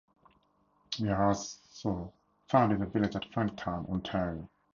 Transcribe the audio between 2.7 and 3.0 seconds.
a